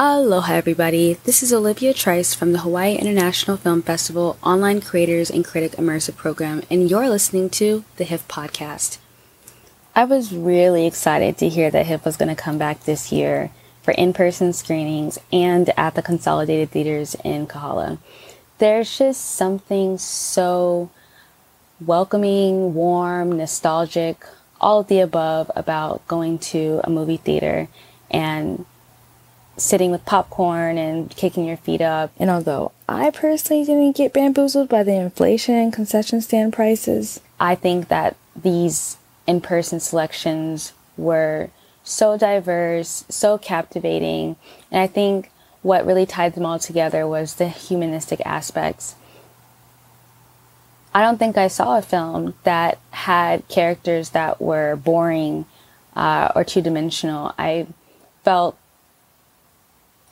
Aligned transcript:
Aloha, 0.00 0.54
everybody. 0.54 1.14
This 1.24 1.42
is 1.42 1.52
Olivia 1.52 1.92
Trice 1.92 2.32
from 2.32 2.52
the 2.52 2.60
Hawaii 2.60 2.94
International 2.94 3.56
Film 3.56 3.82
Festival 3.82 4.38
Online 4.44 4.80
Creators 4.80 5.28
and 5.28 5.44
Critic 5.44 5.72
Immersive 5.72 6.14
Program, 6.14 6.62
and 6.70 6.88
you're 6.88 7.08
listening 7.08 7.50
to 7.50 7.82
the 7.96 8.04
HIFF 8.04 8.28
Podcast. 8.28 8.98
I 9.96 10.04
was 10.04 10.32
really 10.32 10.86
excited 10.86 11.36
to 11.38 11.48
hear 11.48 11.72
that 11.72 11.86
HIFF 11.86 12.04
was 12.04 12.16
going 12.16 12.28
to 12.28 12.40
come 12.40 12.58
back 12.58 12.84
this 12.84 13.10
year 13.10 13.50
for 13.82 13.90
in 13.90 14.12
person 14.12 14.52
screenings 14.52 15.18
and 15.32 15.70
at 15.76 15.96
the 15.96 16.02
Consolidated 16.02 16.70
Theaters 16.70 17.16
in 17.24 17.48
Kahala. 17.48 17.98
There's 18.58 18.98
just 18.98 19.24
something 19.24 19.98
so 19.98 20.90
welcoming, 21.84 22.72
warm, 22.72 23.36
nostalgic, 23.36 24.24
all 24.60 24.78
of 24.78 24.86
the 24.86 25.00
above 25.00 25.50
about 25.56 26.06
going 26.06 26.38
to 26.38 26.82
a 26.84 26.88
movie 26.88 27.16
theater 27.16 27.66
and 28.12 28.64
sitting 29.58 29.90
with 29.90 30.04
popcorn 30.06 30.78
and 30.78 31.10
kicking 31.10 31.44
your 31.44 31.56
feet 31.56 31.80
up. 31.80 32.10
And 32.18 32.30
although 32.30 32.72
I 32.88 33.10
personally 33.10 33.64
didn't 33.64 33.96
get 33.96 34.12
bamboozled 34.12 34.68
by 34.68 34.82
the 34.82 34.94
inflation 34.94 35.54
and 35.54 35.72
concession 35.72 36.20
stand 36.20 36.52
prices, 36.52 37.20
I 37.38 37.54
think 37.54 37.88
that 37.88 38.16
these 38.34 38.96
in 39.26 39.40
person 39.40 39.80
selections 39.80 40.72
were 40.96 41.50
so 41.84 42.16
diverse, 42.16 43.04
so 43.08 43.38
captivating. 43.38 44.36
And 44.70 44.80
I 44.80 44.86
think 44.86 45.30
what 45.62 45.86
really 45.86 46.06
tied 46.06 46.34
them 46.34 46.46
all 46.46 46.58
together 46.58 47.06
was 47.06 47.34
the 47.34 47.48
humanistic 47.48 48.20
aspects. 48.24 48.94
I 50.94 51.02
don't 51.02 51.18
think 51.18 51.36
I 51.36 51.48
saw 51.48 51.78
a 51.78 51.82
film 51.82 52.34
that 52.44 52.78
had 52.90 53.46
characters 53.48 54.10
that 54.10 54.40
were 54.40 54.76
boring 54.76 55.46
uh, 55.94 56.32
or 56.34 56.44
two 56.44 56.62
dimensional. 56.62 57.34
I 57.38 57.66
felt 58.24 58.56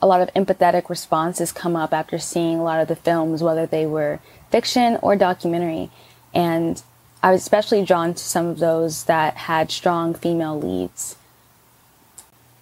a 0.01 0.07
lot 0.07 0.21
of 0.21 0.33
empathetic 0.33 0.89
responses 0.89 1.51
come 1.51 1.75
up 1.75 1.93
after 1.93 2.19
seeing 2.19 2.59
a 2.59 2.63
lot 2.63 2.79
of 2.79 2.87
the 2.87 2.95
films, 2.95 3.41
whether 3.41 3.65
they 3.65 3.85
were 3.85 4.19
fiction 4.51 4.97
or 5.01 5.15
documentary. 5.15 5.89
And 6.33 6.81
I 7.23 7.31
was 7.31 7.41
especially 7.41 7.83
drawn 7.83 8.13
to 8.13 8.23
some 8.23 8.45
of 8.47 8.59
those 8.59 9.05
that 9.05 9.35
had 9.35 9.71
strong 9.71 10.13
female 10.13 10.59
leads. 10.59 11.15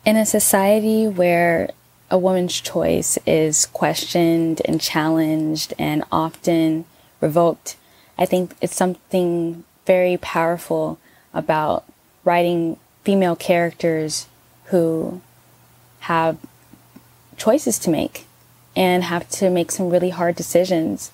In 0.05 0.15
a 0.15 0.25
society 0.25 1.07
where 1.07 1.69
a 2.09 2.17
woman's 2.17 2.61
choice 2.61 3.17
is 3.25 3.65
questioned 3.65 4.61
and 4.65 4.79
challenged 4.79 5.73
and 5.77 6.03
often 6.11 6.85
revoked, 7.19 7.75
I 8.17 8.25
think 8.25 8.55
it's 8.61 8.75
something 8.75 9.63
very 9.85 10.17
powerful 10.17 10.99
about 11.33 11.83
writing 12.23 12.77
female 13.03 13.35
characters 13.35 14.27
who 14.65 15.21
have 16.01 16.37
choices 17.37 17.79
to 17.79 17.89
make 17.89 18.25
and 18.75 19.03
have 19.03 19.29
to 19.29 19.49
make 19.49 19.71
some 19.71 19.89
really 19.89 20.09
hard 20.09 20.35
decisions. 20.35 21.11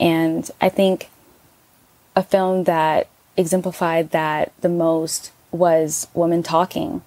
And 0.00 0.50
I 0.60 0.68
think 0.68 1.10
a 2.16 2.22
film 2.22 2.64
that 2.64 3.08
exemplified 3.36 4.10
that 4.10 4.52
the 4.60 4.68
most 4.68 5.32
was 5.50 6.06
Women 6.14 6.42
Talking. 6.42 7.02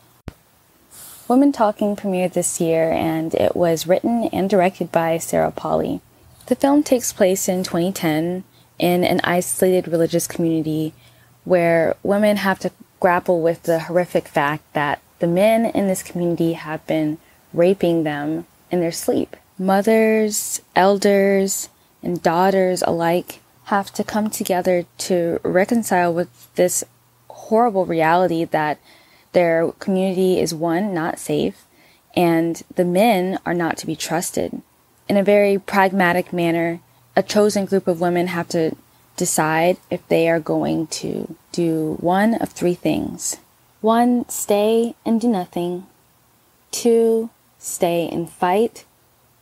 Women 1.27 1.51
Talking 1.51 1.95
premiered 1.95 2.33
this 2.33 2.61
year 2.61 2.91
and 2.91 3.33
it 3.35 3.55
was 3.55 3.87
written 3.87 4.29
and 4.31 4.49
directed 4.49 4.91
by 4.91 5.17
Sarah 5.17 5.51
Polley. 5.51 5.99
The 6.45 6.55
film 6.55 6.83
takes 6.83 7.11
place 7.11 7.49
in 7.49 7.63
2010 7.63 8.45
in 8.79 9.03
an 9.03 9.19
isolated 9.23 9.89
religious 9.89 10.27
community 10.27 10.93
where 11.43 11.95
women 12.03 12.37
have 12.37 12.59
to 12.59 12.71
grapple 12.99 13.41
with 13.41 13.63
the 13.63 13.79
horrific 13.79 14.27
fact 14.27 14.63
that 14.73 15.01
the 15.19 15.27
men 15.27 15.65
in 15.65 15.87
this 15.87 16.03
community 16.03 16.53
have 16.53 16.85
been 16.87 17.17
raping 17.57 18.03
them 18.03 18.45
in 18.71 18.79
their 18.79 18.91
sleep. 18.91 19.35
Mothers, 19.57 20.61
elders, 20.75 21.69
and 22.03 22.21
daughters 22.21 22.83
alike 22.85 23.41
have 23.65 23.91
to 23.93 24.03
come 24.03 24.29
together 24.29 24.85
to 24.97 25.39
reconcile 25.43 26.13
with 26.13 26.53
this 26.55 26.83
horrible 27.29 27.85
reality 27.85 28.45
that 28.45 28.79
their 29.33 29.71
community 29.73 30.39
is 30.39 30.53
one, 30.53 30.93
not 30.93 31.19
safe, 31.19 31.65
and 32.15 32.63
the 32.75 32.85
men 32.85 33.39
are 33.45 33.53
not 33.53 33.77
to 33.77 33.85
be 33.85 33.95
trusted. 33.95 34.61
In 35.09 35.17
a 35.17 35.23
very 35.23 35.57
pragmatic 35.57 36.31
manner, 36.31 36.79
a 37.15 37.23
chosen 37.23 37.65
group 37.65 37.87
of 37.87 38.01
women 38.01 38.27
have 38.27 38.47
to 38.49 38.75
decide 39.15 39.77
if 39.89 40.07
they 40.07 40.29
are 40.29 40.39
going 40.39 40.87
to 40.87 41.35
do 41.51 41.97
one 41.99 42.35
of 42.35 42.49
three 42.49 42.73
things. 42.73 43.37
One, 43.81 44.27
stay 44.29 44.95
and 45.05 45.19
do 45.19 45.27
nothing. 45.27 45.87
Two, 46.71 47.29
stay 47.59 48.07
and 48.07 48.29
fight, 48.29 48.85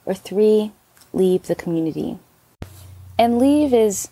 or 0.06 0.14
three, 0.14 0.72
leave 1.14 1.44
the 1.44 1.56
community. 1.56 2.18
And 3.18 3.40
leave 3.40 3.74
is 3.74 4.09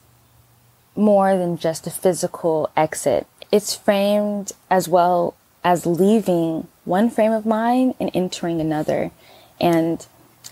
more 0.96 1.38
than 1.38 1.58
just 1.58 1.88
a 1.88 1.92
physical 1.92 2.70
exit. 2.76 3.28
It's 3.52 3.76
framed 3.76 4.54
as 4.70 4.88
well 4.88 5.36
as 5.64 5.86
leaving 5.86 6.68
one 6.86 7.10
frame 7.10 7.32
of 7.32 7.46
mind 7.46 7.96
and 8.00 8.12
entering 8.14 8.60
another. 8.60 9.12
And 9.60 10.06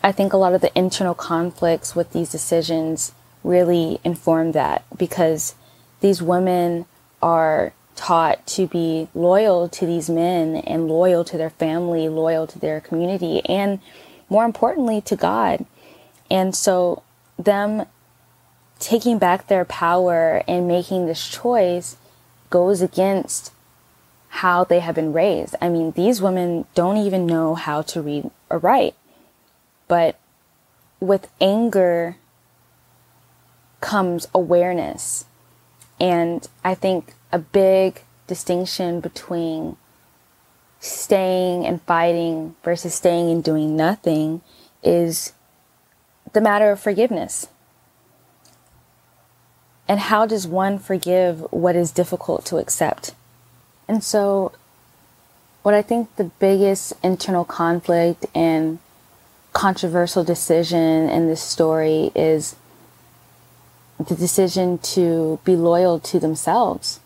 I 0.04 0.12
think 0.12 0.34
a 0.34 0.38
lot 0.38 0.54
of 0.54 0.62
the 0.62 0.78
internal 0.78 1.14
conflicts 1.14 1.96
with 1.96 2.12
these 2.12 2.32
decisions 2.32 3.12
really 3.44 4.00
inform 4.04 4.54
that 4.54 4.84
because 4.98 5.56
these 6.00 6.22
women 6.22 6.86
are 7.22 7.74
taught 8.02 8.48
to 8.48 8.66
be 8.66 9.08
loyal 9.14 9.70
to 9.70 9.86
these 9.86 10.10
men 10.10 10.56
and 10.56 10.88
loyal 10.88 11.24
to 11.24 11.38
their 11.38 11.52
family, 11.52 12.10
loyal 12.10 12.48
to 12.48 12.58
their 12.58 12.82
community, 12.82 13.46
and 13.46 13.80
more 14.28 14.44
importantly, 14.44 15.02
to 15.02 15.16
God. 15.16 15.68
And 16.32 16.56
so, 16.56 17.04
them 17.38 17.86
taking 18.80 19.20
back 19.20 19.48
their 19.48 19.66
power 19.66 20.44
and 20.48 20.68
making 20.68 21.06
this 21.06 21.30
choice 21.30 21.96
goes 22.50 22.82
against 22.82 23.52
how 24.30 24.64
they 24.64 24.80
have 24.80 24.96
been 24.96 25.14
raised. 25.14 25.54
I 25.62 25.70
mean, 25.70 25.92
these 25.92 26.24
women 26.24 26.66
don't 26.74 26.98
even 26.98 27.28
know 27.28 27.54
how 27.54 27.84
to 27.84 28.02
read 28.02 28.32
or 28.50 28.58
write. 28.58 28.96
But 29.88 30.18
with 31.00 31.30
anger 31.40 32.18
comes 33.80 34.28
awareness. 34.34 35.26
And 36.00 36.48
I 36.64 36.74
think 36.74 37.14
a 37.32 37.40
big 37.40 38.02
distinction 38.28 39.00
between 39.00 39.78
staying 40.80 41.66
and 41.66 41.82
fighting 41.84 42.56
versus 42.64 42.94
staying 42.94 43.30
and 43.30 43.44
doing 43.44 43.76
nothing 43.76 44.42
is 44.84 45.34
the 46.34 46.42
matter 46.42 46.72
of 46.72 46.80
forgiveness. 46.80 47.48
And 49.88 50.00
how 50.00 50.26
does 50.26 50.48
one 50.48 50.80
forgive 50.80 51.42
what 51.52 51.76
is 51.76 51.92
difficult 51.92 52.46
to 52.46 52.58
accept? 52.58 53.14
And 53.88 54.04
so, 54.04 54.54
what 55.64 55.76
I 55.76 55.82
think 55.82 56.16
the 56.16 56.32
biggest 56.40 56.94
internal 57.04 57.44
conflict 57.46 58.26
and 58.34 58.80
controversial 59.54 60.24
decision 60.24 61.10
in 61.10 61.28
this 61.28 61.42
story 61.42 62.12
is 62.16 62.56
the 64.00 64.16
decision 64.16 64.78
to 64.80 65.40
be 65.44 65.56
loyal 65.56 66.00
to 66.00 66.20
themselves 66.20 67.02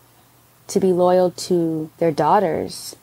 to 0.67 0.79
be 0.79 0.91
loyal 0.91 1.31
to 1.31 1.89
their 1.97 2.11
daughters, 2.11 2.95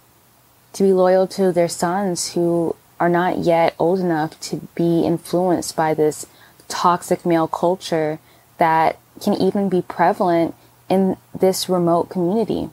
to 0.73 0.83
be 0.83 0.93
loyal 0.93 1.27
to 1.29 1.53
their 1.53 1.69
sons 1.69 2.33
who 2.33 2.77
are 2.99 3.09
not 3.09 3.39
yet 3.39 3.75
old 3.79 4.01
enough 4.01 4.39
to 4.41 4.69
be 4.75 5.05
influenced 5.05 5.75
by 5.75 5.95
this 5.95 6.27
toxic 6.69 7.27
male 7.27 7.49
culture 7.49 8.19
that 8.59 8.99
can 9.21 9.35
even 9.35 9.69
be 9.69 9.83
prevalent 9.83 10.55
in 10.89 11.17
this 11.39 11.69
remote 11.69 12.09
community. 12.09 12.71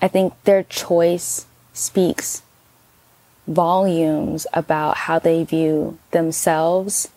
I 0.00 0.08
think 0.08 0.34
their 0.44 0.62
choice 0.62 1.46
speaks 1.72 2.42
volumes 3.46 4.46
about 4.52 4.96
how 4.96 5.18
they 5.18 5.42
view 5.42 5.98
themselves 6.10 7.08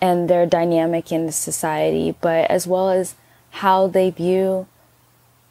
and 0.00 0.28
their 0.28 0.46
dynamic 0.46 1.10
in 1.12 1.30
society, 1.32 2.14
but 2.20 2.50
as 2.50 2.66
well 2.66 2.90
as 2.90 3.14
how 3.50 3.86
they 3.86 4.10
view 4.10 4.66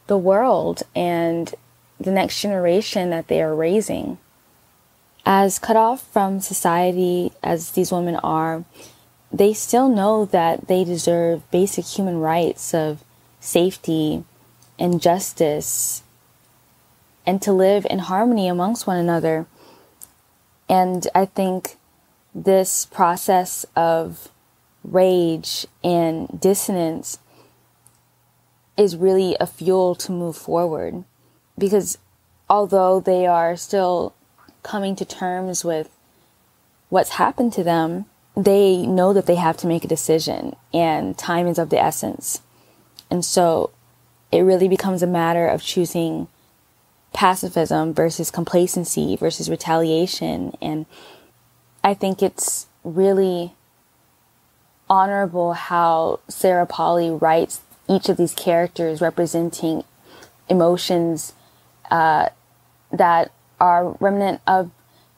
the 0.08 0.18
world 0.18 0.84
and 0.96 1.54
the 2.00 2.12
next 2.12 2.42
generation 2.42 3.10
that 3.10 3.28
they 3.28 3.42
are 3.42 3.56
raising. 3.56 4.18
As 5.26 5.60
cut 5.60 5.76
off 5.76 6.08
from 6.12 6.40
society 6.40 7.34
as 7.44 7.72
these 7.72 7.92
women 7.92 8.16
are, 8.18 8.64
they 9.32 9.54
still 9.54 9.90
know 9.90 10.26
that 10.26 10.68
they 10.68 10.84
deserve 10.84 11.50
basic 11.52 11.86
human 11.86 12.20
rights 12.20 12.74
of 12.74 13.04
safety 13.40 14.24
and 14.80 15.02
justice 15.02 16.04
and 17.26 17.42
to 17.42 17.52
live 17.52 17.86
in 17.90 18.00
harmony 18.00 18.48
amongst 18.48 18.88
one 18.88 18.98
another. 18.98 19.46
And 20.70 21.06
I 21.14 21.26
think 21.26 21.76
this 22.34 22.86
process 22.86 23.66
of 23.76 24.30
rage 24.84 25.68
and 25.84 26.40
dissonance 26.40 27.20
is 28.78 28.96
really 28.96 29.36
a 29.40 29.48
fuel 29.48 29.96
to 29.96 30.12
move 30.12 30.38
forward 30.38 31.04
because 31.58 31.98
although 32.50 33.00
they 33.00 33.26
are 33.26 33.58
still 33.58 34.14
coming 34.64 34.96
to 34.96 35.06
terms 35.06 35.66
with 35.66 35.90
what's 36.90 37.12
happened 37.12 37.52
to 37.54 37.64
them, 37.64 38.06
they 38.36 38.86
know 38.86 39.14
that 39.14 39.26
they 39.26 39.36
have 39.36 39.58
to 39.58 39.68
make 39.68 39.84
a 39.84 39.88
decision 39.88 40.56
and 40.74 41.18
time 41.18 41.48
is 41.48 41.58
of 41.58 41.70
the 41.70 41.82
essence. 41.82 42.42
And 43.10 43.26
so 43.26 43.72
it 44.32 44.42
really 44.42 44.68
becomes 44.68 45.02
a 45.02 45.08
matter 45.08 45.48
of 45.48 45.64
choosing 45.64 46.28
pacifism 47.14 47.94
versus 47.94 48.30
complacency 48.30 49.16
versus 49.16 49.50
retaliation. 49.50 50.56
And 50.62 50.86
I 51.84 51.94
think 51.94 52.22
it's 52.22 52.68
really 52.84 53.54
honorable 54.90 55.54
how 55.54 56.20
Sarah 56.28 56.66
Polley 56.66 57.10
writes 57.10 57.62
each 57.88 58.10
of 58.10 58.18
these 58.18 58.34
characters 58.34 59.02
representing 59.02 59.84
emotions 60.50 61.34
uh, 61.90 62.30
that 62.92 63.32
are 63.60 63.98
remnant 64.00 64.42
of 64.46 64.72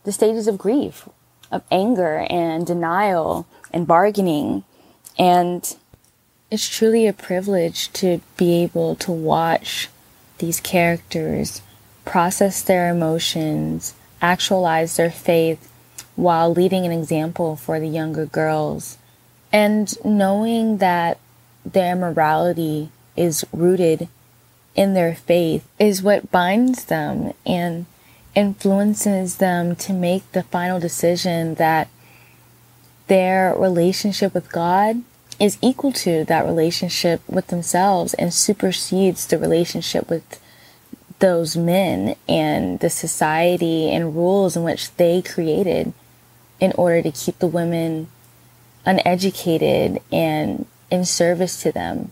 the 0.04 0.12
stages 0.12 0.48
of 0.48 0.58
grief, 0.58 1.08
of 1.52 1.64
anger 1.72 2.26
and 2.30 2.66
denial 2.66 3.48
and 3.72 3.88
bargaining. 3.88 4.64
And 5.18 5.76
it's 6.50 6.68
truly 6.68 7.08
a 7.08 7.14
privilege 7.14 7.92
to 7.94 8.22
be 8.38 8.64
able 8.64 8.96
to 8.98 9.12
watch 9.12 9.90
these 10.38 10.60
characters 10.60 11.62
process 12.06 12.62
their 12.62 12.90
emotions, 12.90 13.94
actualize 14.22 14.96
their 14.96 15.12
faith 15.12 15.72
while 16.16 16.52
leading 16.52 16.86
an 16.86 16.92
example 16.92 17.56
for 17.56 17.80
the 17.80 17.88
younger 17.88 18.26
girls. 18.26 18.98
And 19.52 19.94
knowing 20.04 20.78
that 20.78 21.20
their 21.66 21.96
morality 21.96 22.90
is 23.16 23.46
rooted 23.52 24.08
in 24.76 24.94
their 24.94 25.16
faith 25.16 25.68
is 25.78 26.02
what 26.02 26.32
binds 26.32 26.86
them 26.86 27.34
and 27.46 27.86
influences 28.36 29.38
them 29.38 29.76
to 29.76 29.92
make 29.92 30.32
the 30.32 30.44
final 30.44 30.80
decision 30.80 31.56
that 31.56 31.90
their 33.08 33.56
relationship 33.56 34.34
with 34.34 34.52
God 34.52 35.04
is 35.40 35.58
equal 35.62 35.92
to 35.92 36.24
that 36.26 36.46
relationship 36.46 37.22
with 37.28 37.48
themselves 37.48 38.14
and 38.14 38.34
supersedes 38.34 39.26
the 39.28 39.38
relationship 39.38 40.10
with 40.10 40.40
those 41.20 41.58
men 41.58 42.16
and 42.28 42.80
the 42.80 42.90
society 42.90 43.92
and 43.92 44.16
rules 44.16 44.56
in 44.56 44.64
which 44.64 44.94
they 44.96 45.22
created 45.22 45.92
in 46.60 46.72
order 46.74 47.02
to 47.02 47.12
keep 47.12 47.38
the 47.40 47.48
women 47.48 48.08
uneducated 48.86 50.00
and 50.12 50.66
in 50.92 51.06
service 51.06 51.62
to 51.62 51.72
them. 51.72 52.12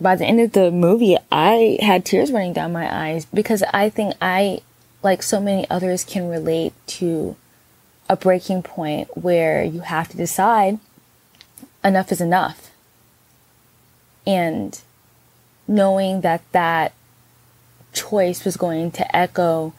By 0.00 0.16
the 0.16 0.24
end 0.24 0.40
of 0.40 0.52
the 0.52 0.70
movie, 0.70 1.16
I 1.30 1.78
had 1.80 2.04
tears 2.04 2.32
running 2.32 2.52
down 2.52 2.72
my 2.72 2.92
eyes 2.92 3.26
because 3.26 3.62
I 3.72 3.88
think 3.88 4.14
I, 4.20 4.60
like 5.02 5.22
so 5.22 5.40
many 5.40 5.68
others, 5.70 6.04
can 6.04 6.28
relate 6.28 6.72
to 6.88 7.36
a 8.08 8.16
breaking 8.16 8.62
point 8.62 9.16
where 9.16 9.62
you 9.62 9.80
have 9.80 10.08
to 10.08 10.16
decide 10.16 10.78
enough 11.84 12.10
is 12.10 12.20
enough. 12.20 12.70
And 14.26 14.80
knowing 15.68 16.22
that 16.22 16.42
that 16.52 16.92
choice 17.92 18.44
was 18.44 18.56
going 18.56 18.90
to 18.92 19.16
echo 19.16 19.72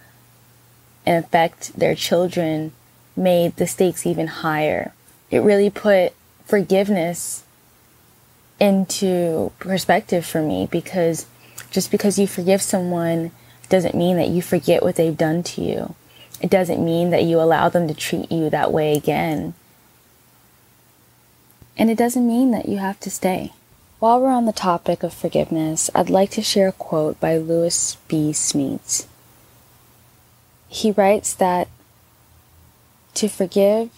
and 1.05 1.23
affect 1.23 1.77
their 1.77 1.95
children 1.95 2.71
made 3.15 3.55
the 3.55 3.67
stakes 3.67 4.05
even 4.05 4.27
higher. 4.27 4.93
It 5.29 5.39
really 5.39 5.69
put 5.69 6.13
forgiveness 6.45 7.43
into 8.59 9.51
perspective 9.59 10.25
for 10.25 10.41
me 10.41 10.67
because 10.71 11.25
just 11.71 11.91
because 11.91 12.17
you 12.17 12.27
forgive 12.27 12.61
someone 12.61 13.31
doesn't 13.69 13.95
mean 13.95 14.17
that 14.17 14.29
you 14.29 14.41
forget 14.41 14.83
what 14.83 14.95
they've 14.95 15.17
done 15.17 15.43
to 15.43 15.61
you. 15.61 15.95
It 16.41 16.49
doesn't 16.49 16.83
mean 16.83 17.09
that 17.09 17.23
you 17.23 17.39
allow 17.39 17.69
them 17.69 17.87
to 17.87 17.93
treat 17.93 18.31
you 18.31 18.49
that 18.49 18.71
way 18.71 18.95
again. 18.95 19.53
And 21.77 21.89
it 21.89 21.97
doesn't 21.97 22.27
mean 22.27 22.51
that 22.51 22.69
you 22.69 22.77
have 22.77 22.99
to 23.01 23.09
stay. 23.09 23.51
While 23.99 24.21
we're 24.21 24.29
on 24.29 24.45
the 24.45 24.53
topic 24.53 25.03
of 25.03 25.13
forgiveness, 25.13 25.89
I'd 25.95 26.09
like 26.09 26.29
to 26.31 26.41
share 26.41 26.67
a 26.67 26.73
quote 26.73 27.19
by 27.19 27.37
Lewis 27.37 27.97
B. 28.07 28.31
Smedes. 28.31 29.07
He 30.67 30.91
writes 30.91 31.33
that 31.33 31.67
to 33.15 33.27
forgive 33.29 33.89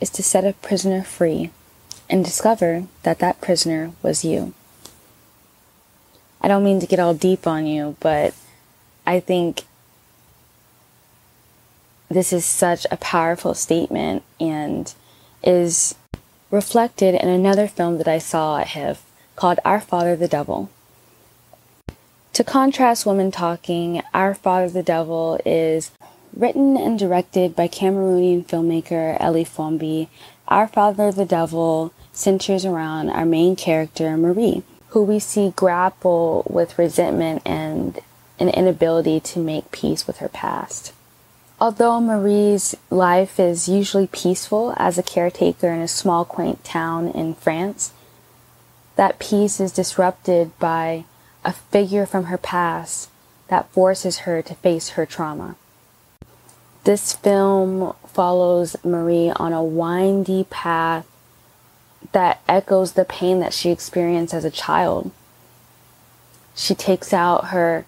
is 0.00 0.10
to 0.10 0.22
set 0.22 0.44
a 0.44 0.52
prisoner 0.52 1.02
free 1.02 1.50
and 2.08 2.24
discover 2.24 2.86
that 3.02 3.18
that 3.18 3.40
prisoner 3.40 3.92
was 4.02 4.24
you. 4.24 4.54
I 6.40 6.48
don't 6.48 6.64
mean 6.64 6.80
to 6.80 6.86
get 6.86 7.00
all 7.00 7.14
deep 7.14 7.46
on 7.46 7.66
you, 7.66 7.96
but 8.00 8.34
I 9.06 9.20
think 9.20 9.62
this 12.08 12.32
is 12.32 12.44
such 12.44 12.86
a 12.90 12.96
powerful 12.96 13.54
statement 13.54 14.22
and 14.40 14.94
is 15.42 15.94
reflected 16.50 17.14
in 17.14 17.28
another 17.28 17.66
film 17.66 17.98
that 17.98 18.08
I 18.08 18.18
saw 18.18 18.58
at 18.58 18.68
HIFF 18.68 19.04
called 19.34 19.58
Our 19.64 19.80
Father 19.80 20.14
the 20.16 20.28
Devil. 20.28 20.70
To 22.34 22.44
contrast 22.44 23.06
Women 23.06 23.30
Talking, 23.30 24.02
Our 24.14 24.34
Father 24.34 24.68
the 24.68 24.82
Devil 24.82 25.40
is 25.44 25.90
written 26.36 26.76
and 26.76 26.98
directed 26.98 27.56
by 27.56 27.66
Cameroonian 27.66 28.46
filmmaker 28.46 29.16
Ellie 29.18 29.44
Foumbi. 29.44 30.08
Our 30.46 30.68
Father 30.68 31.10
the 31.10 31.24
Devil 31.24 31.92
centers 32.16 32.64
around 32.64 33.10
our 33.10 33.26
main 33.26 33.54
character, 33.54 34.16
Marie, 34.16 34.62
who 34.88 35.02
we 35.02 35.18
see 35.18 35.52
grapple 35.54 36.46
with 36.48 36.78
resentment 36.78 37.42
and 37.44 38.00
an 38.38 38.48
inability 38.48 39.20
to 39.20 39.38
make 39.38 39.70
peace 39.70 40.06
with 40.06 40.18
her 40.18 40.28
past. 40.28 40.92
Although 41.60 42.00
Marie's 42.00 42.74
life 42.90 43.40
is 43.40 43.68
usually 43.68 44.06
peaceful 44.06 44.74
as 44.76 44.98
a 44.98 45.02
caretaker 45.02 45.68
in 45.68 45.80
a 45.80 45.88
small, 45.88 46.24
quaint 46.24 46.64
town 46.64 47.08
in 47.08 47.34
France, 47.34 47.92
that 48.96 49.18
peace 49.18 49.60
is 49.60 49.72
disrupted 49.72 50.58
by 50.58 51.04
a 51.44 51.52
figure 51.52 52.06
from 52.06 52.24
her 52.24 52.38
past 52.38 53.08
that 53.48 53.70
forces 53.70 54.20
her 54.20 54.42
to 54.42 54.54
face 54.56 54.90
her 54.90 55.06
trauma. 55.06 55.56
This 56.84 57.12
film 57.12 57.94
follows 58.06 58.76
Marie 58.84 59.32
on 59.36 59.52
a 59.52 59.64
windy 59.64 60.44
path 60.44 61.06
that 62.16 62.40
echoes 62.48 62.94
the 62.94 63.04
pain 63.04 63.40
that 63.40 63.52
she 63.52 63.68
experienced 63.68 64.32
as 64.32 64.42
a 64.42 64.50
child. 64.50 65.10
She 66.54 66.74
takes 66.74 67.12
out 67.12 67.48
her 67.48 67.84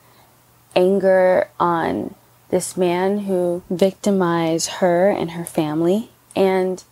anger 0.76 1.48
on 1.58 2.14
this 2.50 2.76
man 2.76 3.20
who 3.20 3.62
victimized 3.70 4.68
her 4.82 5.08
and 5.08 5.30
her 5.30 5.46
family. 5.46 6.10
And 6.36 6.84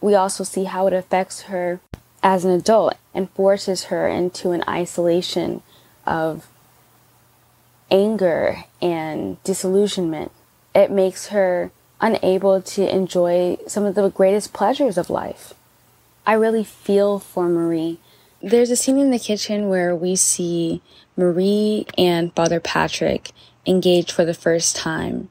we 0.00 0.16
also 0.16 0.42
see 0.42 0.64
how 0.64 0.88
it 0.88 0.92
affects 0.92 1.42
her 1.42 1.78
as 2.24 2.44
an 2.44 2.50
adult 2.50 2.94
and 3.14 3.30
forces 3.30 3.84
her 3.84 4.08
into 4.08 4.50
an 4.50 4.64
isolation 4.68 5.62
of 6.04 6.48
anger 7.88 8.64
and 8.82 9.40
disillusionment. 9.44 10.32
It 10.74 10.90
makes 10.90 11.28
her 11.28 11.70
unable 12.00 12.60
to 12.60 12.92
enjoy 12.92 13.58
some 13.68 13.84
of 13.84 13.94
the 13.94 14.10
greatest 14.10 14.52
pleasures 14.52 14.98
of 14.98 15.08
life. 15.08 15.54
I 16.30 16.34
really 16.34 16.62
feel 16.62 17.18
for 17.18 17.48
Marie. 17.48 17.98
There's 18.40 18.70
a 18.70 18.76
scene 18.76 18.98
in 18.98 19.10
the 19.10 19.18
kitchen 19.18 19.68
where 19.68 19.96
we 19.96 20.14
see 20.14 20.80
Marie 21.16 21.86
and 21.98 22.32
Father 22.36 22.60
Patrick 22.60 23.32
engage 23.66 24.12
for 24.12 24.24
the 24.24 24.32
first 24.32 24.76
time. 24.76 25.28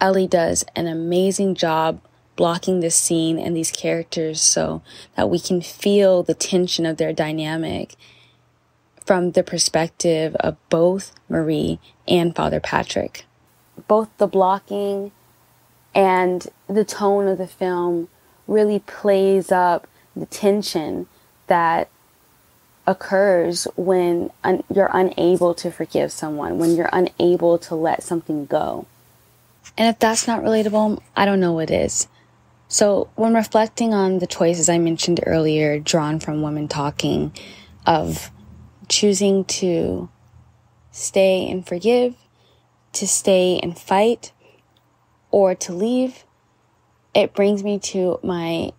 Ellie 0.00 0.28
does 0.28 0.64
an 0.76 0.86
amazing 0.86 1.56
job 1.56 2.00
blocking 2.36 2.78
this 2.78 2.94
scene 2.94 3.40
and 3.40 3.56
these 3.56 3.72
characters 3.72 4.40
so 4.40 4.82
that 5.16 5.28
we 5.28 5.40
can 5.40 5.60
feel 5.60 6.22
the 6.22 6.32
tension 6.32 6.86
of 6.86 6.96
their 6.96 7.12
dynamic 7.12 7.96
from 9.04 9.32
the 9.32 9.42
perspective 9.42 10.36
of 10.36 10.56
both 10.68 11.10
Marie 11.28 11.80
and 12.06 12.36
Father 12.36 12.60
Patrick. 12.60 13.24
Both 13.88 14.10
the 14.18 14.28
blocking 14.28 15.10
and 15.92 16.46
the 16.68 16.84
tone 16.84 17.26
of 17.26 17.38
the 17.38 17.48
film 17.48 18.08
really 18.46 18.78
plays 18.78 19.50
up 19.50 19.88
the 20.16 20.26
tension 20.26 21.06
that 21.46 21.88
occurs 22.86 23.66
when 23.76 24.30
un- 24.42 24.62
you're 24.74 24.90
unable 24.92 25.54
to 25.54 25.70
forgive 25.70 26.12
someone, 26.12 26.58
when 26.58 26.76
you're 26.76 26.90
unable 26.92 27.58
to 27.58 27.74
let 27.74 28.02
something 28.02 28.46
go. 28.46 28.86
And 29.76 29.88
if 29.88 29.98
that's 29.98 30.26
not 30.26 30.42
relatable, 30.42 31.00
I 31.16 31.24
don't 31.24 31.40
know 31.40 31.52
what 31.52 31.70
is. 31.70 32.06
So, 32.68 33.08
when 33.14 33.34
reflecting 33.34 33.94
on 33.94 34.18
the 34.18 34.26
choices 34.26 34.68
I 34.68 34.78
mentioned 34.78 35.20
earlier, 35.26 35.78
drawn 35.78 36.18
from 36.18 36.42
Women 36.42 36.68
Talking, 36.68 37.32
of 37.86 38.30
choosing 38.88 39.44
to 39.44 40.08
stay 40.90 41.48
and 41.48 41.66
forgive, 41.66 42.16
to 42.94 43.06
stay 43.06 43.60
and 43.62 43.78
fight, 43.78 44.32
or 45.30 45.54
to 45.54 45.72
leave, 45.72 46.24
it 47.14 47.34
brings 47.34 47.62
me 47.62 47.78
to 47.78 48.18
my 48.22 48.72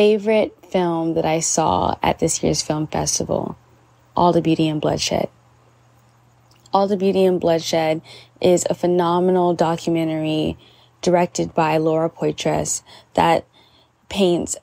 favorite 0.00 0.56
film 0.64 1.12
that 1.12 1.26
I 1.26 1.40
saw 1.40 1.94
at 2.02 2.20
this 2.20 2.42
year's 2.42 2.62
film 2.62 2.86
festival, 2.86 3.58
All 4.16 4.32
the 4.32 4.40
Beauty 4.40 4.66
and 4.66 4.80
Bloodshed. 4.80 5.28
All 6.72 6.88
the 6.88 6.96
Beauty 6.96 7.22
and 7.26 7.38
Bloodshed 7.38 8.00
is 8.40 8.66
a 8.70 8.74
phenomenal 8.74 9.52
documentary 9.52 10.56
directed 11.02 11.52
by 11.52 11.76
Laura 11.76 12.08
Poitras 12.08 12.82
that 13.12 13.44
paints 14.08 14.56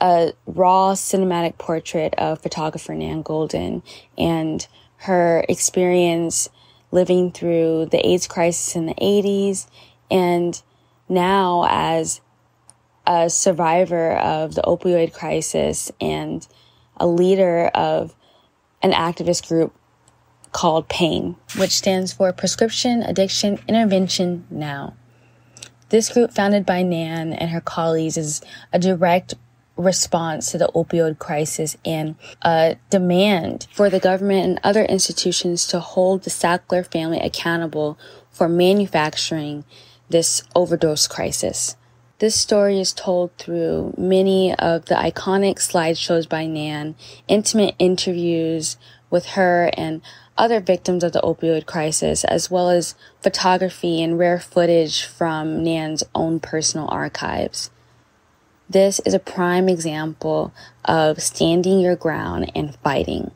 a 0.00 0.32
raw 0.44 0.94
cinematic 0.94 1.56
portrait 1.56 2.12
of 2.18 2.42
photographer 2.42 2.96
Nan 2.96 3.22
Goldin 3.22 3.80
and 4.18 4.66
her 5.06 5.44
experience 5.48 6.48
living 6.90 7.30
through 7.30 7.86
the 7.92 8.04
AIDS 8.04 8.26
crisis 8.26 8.74
in 8.74 8.86
the 8.86 8.94
80s 8.94 9.68
and 10.10 10.60
now 11.08 11.64
as 11.70 12.20
a 13.06 13.28
survivor 13.28 14.16
of 14.16 14.54
the 14.54 14.62
opioid 14.62 15.12
crisis 15.12 15.90
and 16.00 16.46
a 16.96 17.06
leader 17.06 17.66
of 17.74 18.14
an 18.82 18.92
activist 18.92 19.48
group 19.48 19.74
called 20.52 20.88
PAIN, 20.88 21.36
which 21.56 21.70
stands 21.70 22.12
for 22.12 22.32
Prescription 22.32 23.02
Addiction 23.02 23.58
Intervention 23.66 24.46
Now. 24.50 24.94
This 25.88 26.12
group, 26.12 26.32
founded 26.32 26.64
by 26.64 26.82
Nan 26.82 27.32
and 27.32 27.50
her 27.50 27.60
colleagues, 27.60 28.16
is 28.16 28.40
a 28.72 28.78
direct 28.78 29.34
response 29.76 30.50
to 30.50 30.58
the 30.58 30.70
opioid 30.74 31.18
crisis 31.18 31.76
and 31.84 32.14
a 32.42 32.76
demand 32.90 33.66
for 33.72 33.88
the 33.88 34.00
government 34.00 34.46
and 34.46 34.60
other 34.62 34.84
institutions 34.84 35.66
to 35.66 35.80
hold 35.80 36.22
the 36.22 36.30
Sackler 36.30 36.86
family 36.90 37.18
accountable 37.18 37.98
for 38.30 38.48
manufacturing 38.48 39.64
this 40.08 40.42
overdose 40.54 41.06
crisis. 41.06 41.76
This 42.18 42.38
story 42.38 42.80
is 42.80 42.92
told 42.92 43.36
through 43.36 43.94
many 43.96 44.54
of 44.54 44.86
the 44.86 44.94
iconic 44.94 45.56
slideshows 45.56 46.28
by 46.28 46.46
Nan, 46.46 46.94
intimate 47.26 47.74
interviews 47.78 48.76
with 49.10 49.26
her 49.26 49.70
and 49.76 50.02
other 50.38 50.60
victims 50.60 51.04
of 51.04 51.12
the 51.12 51.20
opioid 51.20 51.66
crisis, 51.66 52.24
as 52.24 52.50
well 52.50 52.70
as 52.70 52.94
photography 53.20 54.02
and 54.02 54.18
rare 54.18 54.38
footage 54.38 55.04
from 55.04 55.62
Nan's 55.62 56.04
own 56.14 56.40
personal 56.40 56.88
archives. 56.90 57.70
This 58.68 59.00
is 59.04 59.12
a 59.12 59.18
prime 59.18 59.68
example 59.68 60.54
of 60.84 61.20
standing 61.20 61.80
your 61.80 61.96
ground 61.96 62.50
and 62.54 62.74
fighting. 62.76 63.32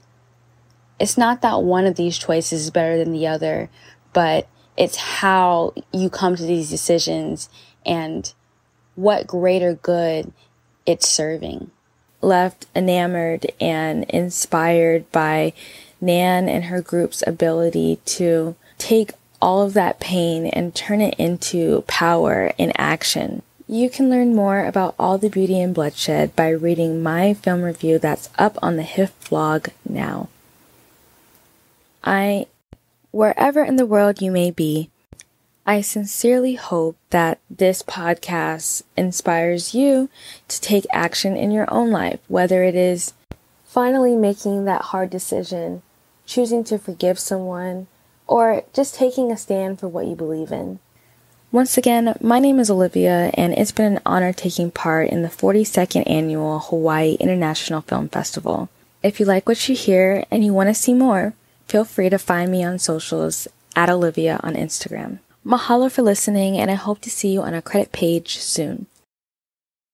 It's 0.99 1.19
not 1.19 1.43
that 1.43 1.63
one 1.63 1.85
of 1.85 1.97
these 1.97 2.17
choices 2.17 2.63
is 2.63 2.71
better 2.71 2.97
than 2.97 3.13
the 3.13 3.27
other, 3.27 3.69
but 4.15 4.49
it's 4.77 4.97
how 4.97 5.75
you 5.93 6.09
come 6.09 6.37
to 6.37 6.43
these 6.43 6.71
decisions 6.71 7.51
and 7.85 8.33
what 8.97 9.27
greater 9.27 9.75
good 9.75 10.33
it's 10.85 11.09
serving. 11.09 11.71
Left 12.21 12.67
enamored 12.75 13.47
and 13.61 14.05
inspired 14.05 15.11
by 15.13 15.53
Nan 16.01 16.49
and 16.49 16.65
her 16.65 16.81
group's 16.81 17.23
ability 17.27 18.01
to 18.07 18.57
take 18.79 19.13
all 19.41 19.63
of 19.63 19.75
that 19.75 20.01
pain 20.01 20.47
and 20.47 20.75
turn 20.75 21.01
it 21.01 21.15
into 21.15 21.83
power 21.83 22.53
in 22.59 22.73
action. 22.77 23.43
You 23.69 23.91
can 23.91 24.09
learn 24.09 24.35
more 24.35 24.65
about 24.65 24.95
all 24.99 25.19
the 25.19 25.29
beauty 25.29 25.61
and 25.61 25.75
bloodshed 25.75 26.37
by 26.37 26.51
reading 26.51 27.03
my 27.03 27.35
film 27.35 27.63
review 27.63 27.99
that's 27.99 28.31
up 28.39 28.57
on 28.63 28.77
the 28.77 28.83
HIFF 28.83 29.29
blog 29.29 29.69
now. 29.89 30.29
I, 32.05 32.47
wherever 33.11 33.65
in 33.65 33.77
the 33.77 33.87
world 33.87 34.23
you 34.23 34.31
may 34.31 34.53
be, 34.53 34.91
I 35.69 35.81
sincerely 35.81 36.55
hope 36.55 36.97
that 37.11 37.41
this 37.51 37.83
podcast 37.83 38.85
inspires 38.97 39.75
you 39.75 40.09
to 40.47 40.61
take 40.61 40.87
action 40.93 41.37
in 41.37 41.51
your 41.51 41.69
own 41.75 41.91
life, 41.91 42.21
whether 42.29 42.63
it 42.63 42.77
is 42.77 43.15
finally 43.65 44.15
making 44.15 44.65
that 44.65 44.83
hard 44.83 45.11
decision, 45.11 45.83
choosing 46.25 46.63
to 46.65 46.79
forgive 46.79 47.19
someone, 47.19 47.89
or 48.29 48.63
just 48.73 48.95
taking 48.95 49.33
a 49.33 49.37
stand 49.37 49.81
for 49.81 49.89
what 49.89 50.07
you 50.07 50.15
believe 50.15 50.53
in. 50.53 50.79
Once 51.51 51.77
again, 51.77 52.15
my 52.21 52.39
name 52.39 52.61
is 52.61 52.71
Olivia, 52.71 53.33
and 53.35 53.53
it's 53.55 53.73
been 53.73 53.97
an 53.97 54.03
honor 54.07 54.33
taking 54.33 54.71
part 54.71 55.11
in 55.11 55.23
the 55.23 55.29
42nd 55.29 56.09
annual 56.09 56.61
Hawaii 56.61 57.15
International 57.15 57.81
Film 57.81 58.09
Festival. 58.09 58.69
If 59.03 59.19
you 59.19 59.27
like 59.27 59.49
what 59.49 59.69
you 59.69 59.75
hear 59.75 60.25
and 60.31 60.45
you 60.45 60.53
want 60.53 60.69
to 60.69 60.75
see 60.75 60.95
more, 60.95 61.35
feel 61.67 61.85
free 61.85 62.09
to 62.09 62.19
find 62.19 62.53
me 62.53 62.63
on 62.63 62.79
socials 62.79 63.49
at 63.75 63.91
Olivia 63.91 64.39
on 64.45 64.55
Instagram. 64.55 65.19
Mahalo 65.47 65.89
for 65.89 66.03
listening, 66.03 66.59
and 66.59 66.73
I 66.73 66.75
hope 66.75 67.01
to 67.03 67.11
see 67.11 67.29
you 67.29 67.43
on 67.43 67.55
our 67.55 67.63
credit 67.63 67.93
page 67.93 68.39
soon. 68.39 68.87